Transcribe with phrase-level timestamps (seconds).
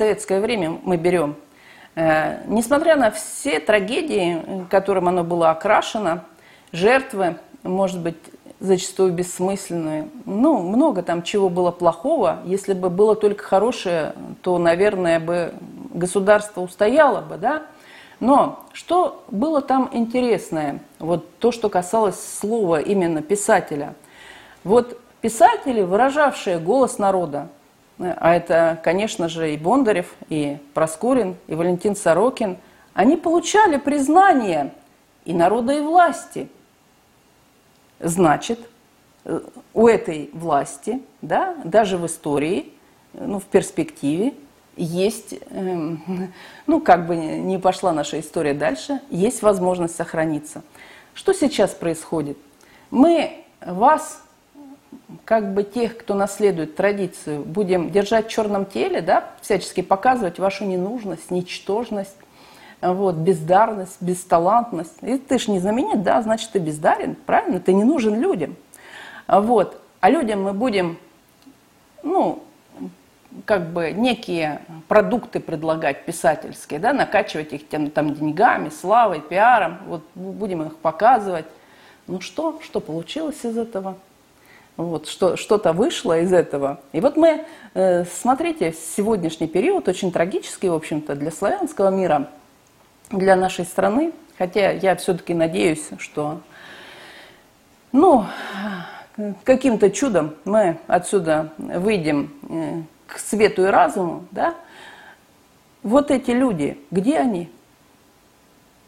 [0.00, 1.34] советское время мы берем,
[1.96, 6.22] э, несмотря на все трагедии, которым оно было окрашено,
[6.70, 8.14] жертвы, может быть,
[8.60, 12.38] зачастую бессмысленные, ну, много там чего было плохого.
[12.44, 15.52] Если бы было только хорошее, то, наверное, бы
[15.92, 17.64] государство устояло бы, да?
[18.20, 23.94] Но что было там интересное, вот то, что касалось слова именно писателя.
[24.62, 27.48] Вот писатели, выражавшие голос народа,
[27.98, 32.58] а это, конечно же, и Бондарев, и Проскурин, и Валентин Сорокин,
[32.94, 34.72] они получали признание
[35.24, 36.48] и народа, и власти.
[38.00, 38.60] Значит,
[39.74, 42.72] у этой власти, да, даже в истории,
[43.12, 44.34] ну, в перспективе,
[44.76, 46.32] есть, эм,
[46.66, 50.62] ну, как бы не пошла наша история дальше, есть возможность сохраниться.
[51.14, 52.38] Что сейчас происходит?
[52.90, 54.22] Мы вас
[55.24, 60.64] как бы тех, кто наследует традицию, будем держать в черном теле, да, всячески показывать вашу
[60.64, 62.16] ненужность, ничтожность,
[62.80, 65.02] вот, бездарность, бесталантность.
[65.02, 67.60] И ты ж не знаменит, да, значит, ты бездарен, правильно?
[67.60, 68.56] Ты не нужен людям.
[69.26, 69.80] Вот.
[70.00, 70.96] А людям мы будем,
[72.02, 72.42] ну,
[73.44, 80.02] как бы некие продукты предлагать писательские, да, накачивать их тем, там деньгами, славой, пиаром, вот
[80.14, 81.46] будем их показывать.
[82.06, 83.98] Ну что, что получилось из этого?
[84.78, 86.78] Вот, что, что-то вышло из этого.
[86.92, 92.30] И вот мы, э, смотрите, сегодняшний период очень трагический, в общем-то, для славянского мира,
[93.10, 94.12] для нашей страны.
[94.38, 96.40] Хотя я все-таки надеюсь, что,
[97.90, 98.24] ну,
[99.42, 104.54] каким-то чудом мы отсюда выйдем э, к свету и разуму, да?
[105.82, 107.50] Вот эти люди, где они?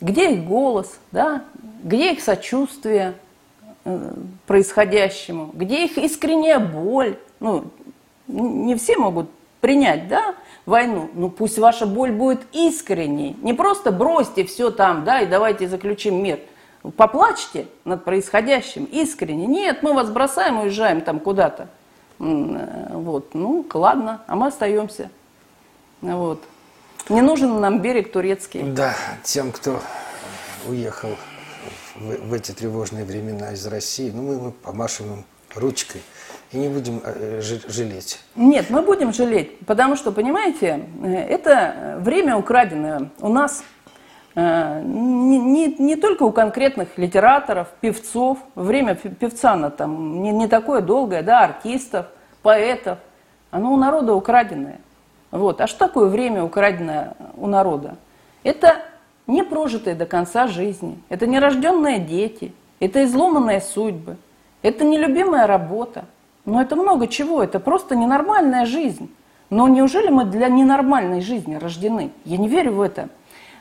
[0.00, 1.42] Где их голос, да?
[1.82, 3.14] Где их сочувствие,
[4.46, 7.18] происходящему, где их искренняя боль.
[7.40, 7.64] Ну,
[8.28, 9.28] не все могут
[9.60, 10.34] принять, да,
[10.66, 13.36] войну, ну пусть ваша боль будет искренней.
[13.42, 16.40] Не просто бросьте все там, да, и давайте заключим мир.
[16.96, 19.46] Поплачьте над происходящим искренне.
[19.46, 21.68] Нет, мы вас бросаем, уезжаем там куда-то.
[22.18, 25.08] Э, вот, ну, ладно, а мы остаемся.
[26.00, 26.42] Вот.
[27.08, 28.62] Не нужен нам берег турецкий.
[28.62, 29.80] Да, тем, кто
[30.68, 31.10] уехал
[31.94, 36.02] в, в эти тревожные времена из России, ну, мы, мы помашем им ручкой
[36.52, 38.20] и не будем э, жалеть.
[38.36, 43.64] Нет, мы будем жалеть, потому что, понимаете, э, это время украденное у нас
[44.34, 50.48] э, не, не, не только у конкретных литераторов, певцов, время певца на там не, не
[50.48, 52.06] такое долгое, да, артистов,
[52.42, 52.98] поэтов,
[53.50, 54.80] оно у народа украденное.
[55.30, 55.60] Вот.
[55.60, 57.96] А что такое время украденное у народа?
[58.44, 58.82] Это
[59.26, 64.16] не прожитые до конца жизни, это нерожденные дети, это изломанные судьбы,
[64.62, 66.04] это нелюбимая работа.
[66.44, 69.08] Но это много чего, это просто ненормальная жизнь.
[69.50, 72.10] Но неужели мы для ненормальной жизни рождены?
[72.24, 73.08] Я не верю в это.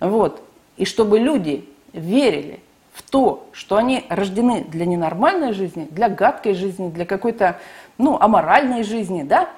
[0.00, 0.42] Вот.
[0.76, 2.60] И чтобы люди верили
[2.92, 7.58] в то, что они рождены для ненормальной жизни, для гадкой жизни, для какой-то
[7.98, 9.48] ну, аморальной жизни, да,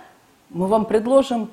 [0.50, 1.48] мы вам предложим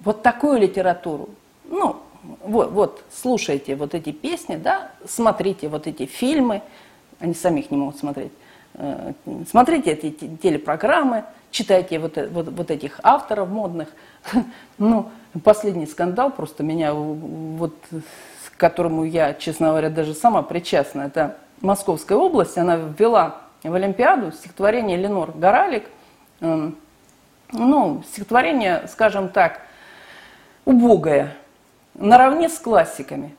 [0.00, 1.30] вот такую литературу.
[1.68, 6.62] Ну, вот, вот, слушайте вот эти песни, да, смотрите вот эти фильмы,
[7.20, 8.32] они самих не могут смотреть,
[8.74, 9.12] э,
[9.48, 13.88] смотрите эти телепрограммы, читайте вот, э, вот, вот этих авторов модных.
[14.78, 15.10] Ну,
[15.42, 22.16] последний скандал просто меня, вот, к которому я, честно говоря, даже сама причастна, это Московская
[22.16, 25.84] область, она ввела в Олимпиаду стихотворение Ленор Горалик,
[26.40, 26.76] эм,
[27.52, 29.62] ну, стихотворение, скажем так,
[30.64, 31.34] убогое,
[31.98, 33.34] наравне с классиками.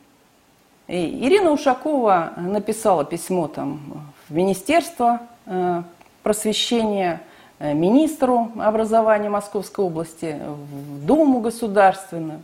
[0.87, 3.79] И Ирина Ушакова написала письмо там,
[4.27, 5.83] в Министерство э,
[6.23, 7.21] просвещения,
[7.59, 12.41] э, министру образования Московской области, в Думу государственную.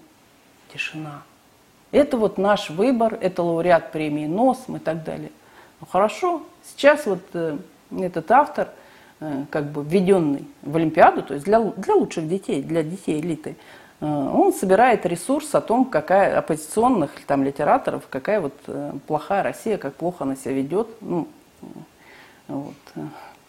[0.71, 1.23] Тишина.
[1.91, 5.31] Это вот наш выбор, это лауреат премии НОСМ и так далее.
[5.79, 7.57] Ну хорошо, сейчас вот э,
[7.97, 8.69] этот автор,
[9.49, 13.55] как бы введенный в Олимпиаду, то есть для, для лучших детей, для детей элиты,
[14.05, 19.95] он собирает ресурс о том, какая оппозиционных там, литераторов, какая вот э, плохая Россия, как
[19.95, 20.87] плохо она себя ведет.
[21.01, 21.27] Ну,
[22.47, 23.01] вот, э,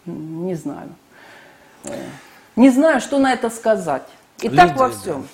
[0.07, 0.89] не знаю.
[2.55, 4.07] Не знаю, что на это сказать.
[4.41, 5.29] И Лидия, так во всем.